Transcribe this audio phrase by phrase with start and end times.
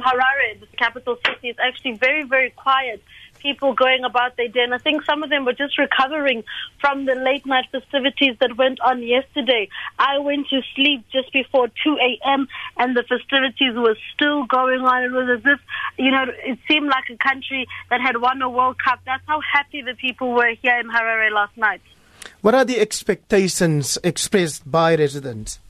[0.00, 3.02] Harare, the capital city, is actually very, very quiet.
[3.38, 6.44] People going about their day, and I think some of them were just recovering
[6.78, 9.68] from the late night festivities that went on yesterday.
[9.98, 15.04] I went to sleep just before 2 a.m., and the festivities were still going on.
[15.04, 15.60] It was as if,
[15.96, 19.00] you know, it seemed like a country that had won a World Cup.
[19.06, 21.80] That's how happy the people were here in Harare last night.
[22.42, 25.60] What are the expectations expressed by residents?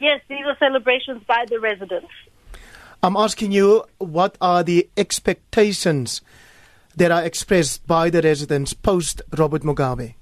[0.00, 2.10] Yes, these are celebrations by the residents.
[3.02, 6.20] I'm asking you, what are the expectations
[6.96, 10.16] that are expressed by the residents post Robert Mugabe?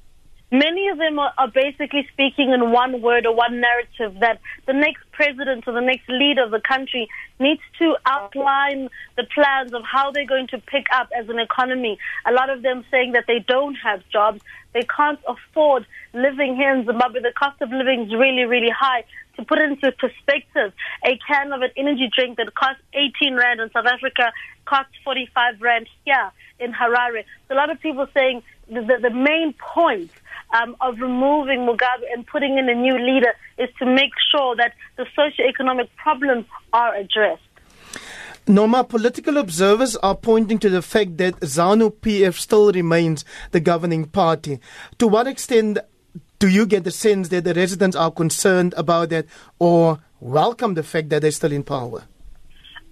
[0.50, 4.72] Many of them are, are basically speaking in one word or one narrative that the
[4.72, 7.06] next president or the next leader of the country
[7.38, 11.98] needs to outline the plans of how they're going to pick up as an economy.
[12.26, 14.40] A lot of them saying that they don't have jobs,
[14.72, 17.20] they can't afford living here in Zimbabwe.
[17.20, 19.04] The cost of living is really, really high.
[19.36, 20.72] To put into perspective,
[21.04, 24.32] a can of an energy drink that costs 18 rand in South Africa
[24.64, 27.24] costs 45 rand here in Harare.
[27.46, 30.11] So a lot of people saying the, the, main point
[30.55, 34.74] um, of removing Mugabe and putting in a new leader is to make sure that
[34.97, 37.42] the socio-economic problems are addressed.
[38.46, 44.06] Norma, political observers are pointing to the fact that ZANU PF still remains the governing
[44.06, 44.58] party.
[44.98, 45.78] To what extent
[46.39, 49.27] do you get the sense that the residents are concerned about that
[49.58, 52.05] or welcome the fact that they're still in power?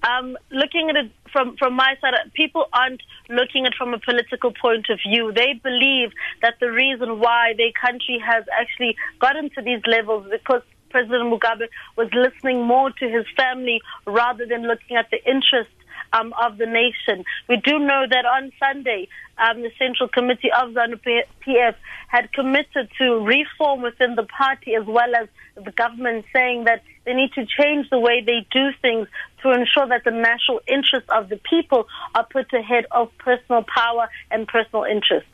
[0.07, 3.99] Um, looking at it from from my side, people aren't looking at it from a
[3.99, 5.33] political point of view.
[5.33, 10.63] They believe that the reason why their country has actually gotten to these levels because
[10.91, 15.73] President Mugabe was listening more to his family rather than looking at the interests
[16.13, 17.25] um, of the nation.
[17.49, 21.01] We do know that on Sunday, um, the Central Committee of ZANU
[21.47, 21.75] PF
[22.09, 25.29] had committed to reform within the party as well as
[25.63, 29.09] the government, saying that they need to change the way they do things
[29.43, 34.09] to ensure that the national interests of the people are put ahead of personal power
[34.31, 35.29] and personal interests.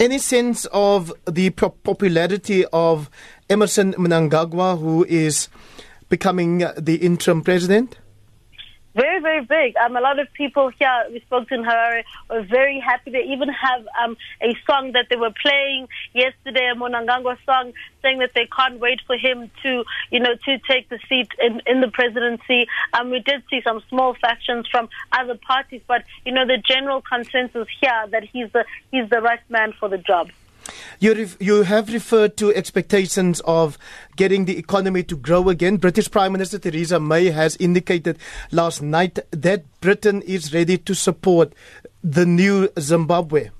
[0.00, 3.10] Any sense of the popularity of
[3.48, 5.48] Emmerson Mnangagwa, who is
[6.08, 7.98] becoming the interim president?
[9.42, 9.76] Big.
[9.76, 13.10] Um, a lot of people here we spoke to in Harare were very happy.
[13.10, 18.18] They even have um, a song that they were playing yesterday, a Mnangagwa song, saying
[18.18, 21.80] that they can't wait for him to, you know, to take the seat in, in
[21.80, 22.66] the presidency.
[22.94, 27.02] Um, we did see some small factions from other parties, but you know, the general
[27.02, 30.30] consensus here that he's the he's the right man for the job.
[31.00, 33.78] You, ref- you have referred to expectations of
[34.16, 35.76] getting the economy to grow again.
[35.76, 38.18] British Prime Minister Theresa May has indicated
[38.50, 41.52] last night that Britain is ready to support
[42.02, 43.50] the new Zimbabwe.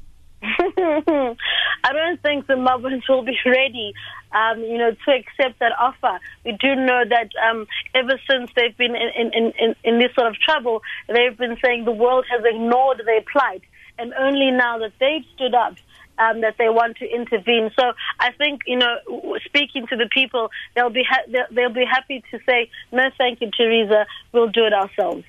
[1.85, 3.93] I don't think Zimbabweans will be ready,
[4.33, 6.19] um, you know, to accept that offer.
[6.45, 10.29] We do know that um, ever since they've been in, in, in, in this sort
[10.29, 13.63] of trouble, they've been saying the world has ignored their plight.
[13.99, 15.75] And only now that they've stood up
[16.19, 17.71] um, that they want to intervene.
[17.79, 18.97] So I think you know,
[19.45, 23.41] speaking to the people, they'll be ha- they'll, they'll be happy to say no, thank
[23.41, 24.07] you, Theresa.
[24.33, 25.25] We'll do it ourselves.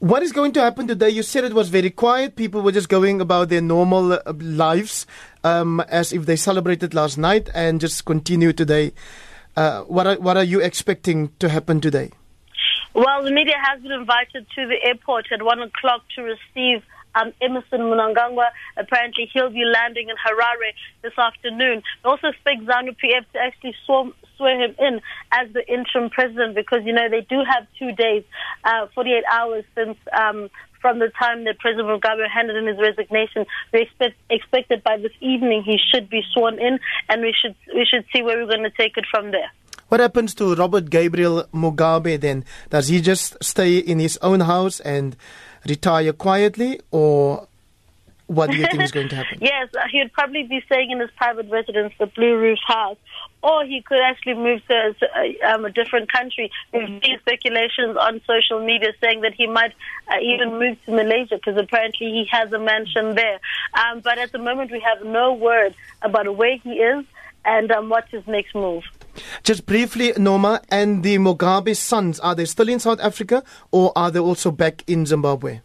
[0.00, 1.10] What is going to happen today?
[1.10, 2.34] You said it was very quiet.
[2.34, 5.06] People were just going about their normal uh, lives
[5.44, 8.94] um, as if they celebrated last night and just continue today.
[9.56, 12.12] Uh, what are, what are you expecting to happen today?
[12.94, 16.82] Well, the media has been invited to the airport at one o'clock to receive
[17.14, 18.50] um, Emmerson Mnangagwa.
[18.76, 20.72] Apparently, he'll be landing in Harare
[21.02, 21.82] this afternoon.
[22.04, 25.00] We also expect ZANU PF to actually swarm, swear him in
[25.32, 28.24] as the interim president because, you know, they do have two days,
[28.64, 30.50] uh, 48 hours since um,
[30.80, 33.46] from the time that President Mugabe handed in his resignation.
[33.72, 36.78] We expect, expect that by this evening he should be sworn in,
[37.08, 39.50] and we should we should see where we're going to take it from there.
[39.90, 42.44] What happens to Robert Gabriel Mugabe then?
[42.70, 45.16] Does he just stay in his own house and
[45.66, 47.48] retire quietly, or
[48.28, 49.38] what do you think is going to happen?
[49.40, 52.98] yes, uh, he would probably be staying in his private residence, the Blue Roof House,
[53.42, 56.52] or he could actually move to a, um, a different country.
[56.70, 59.72] There's speculations on social media saying that he might
[60.06, 63.40] uh, even move to Malaysia because apparently he has a mansion there.
[63.74, 67.04] Um, but at the moment, we have no word about where he is
[67.44, 68.84] and um, his next move.
[69.50, 73.42] Just briefly, Noma, and the Mugabe sons, are they still in South Africa
[73.72, 75.58] or are they also back in Zimbabwe?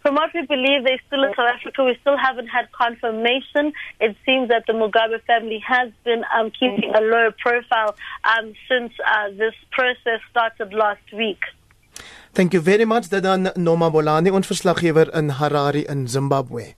[0.00, 1.84] From what we believe, they're still in South Africa.
[1.84, 3.74] We still haven't had confirmation.
[4.00, 8.94] It seems that the Mugabe family has been um, keeping a low profile um, since
[9.06, 11.44] uh, this process started last week.
[12.32, 16.72] Thank you very much, Dadan Norma Bolani, ons verslaggewer in Harare in Zimbabwe.